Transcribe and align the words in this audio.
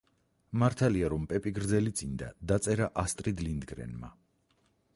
მართალია, 0.61 1.09
რომ 1.13 1.27
პეპი 1.33 1.53
გრძელიწინდა 1.57 2.29
დაწერა 2.53 2.87
ასტრიდ 3.05 3.45
ლინდგრენმა 3.49 4.11